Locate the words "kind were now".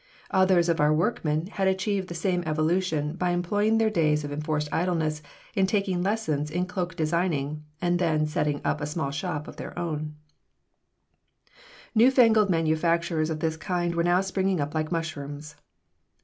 13.57-14.21